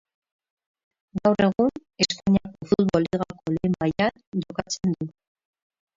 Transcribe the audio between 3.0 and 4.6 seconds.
ligako lehen mailan